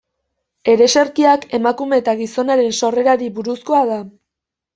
Ereserkiak 0.71 1.45
emakume 1.57 1.99
eta 2.03 2.15
gizonaren 2.23 2.73
sorrerari 2.81 3.29
buruzkoa 3.37 3.85
da. 3.93 4.01